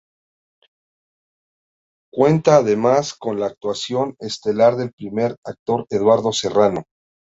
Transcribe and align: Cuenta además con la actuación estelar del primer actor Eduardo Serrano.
Cuenta 2.11 2.55
además 2.55 3.13
con 3.13 3.39
la 3.39 3.45
actuación 3.45 4.15
estelar 4.19 4.75
del 4.75 4.93
primer 4.93 5.35
actor 5.45 5.85
Eduardo 5.91 6.33
Serrano. 6.33 6.85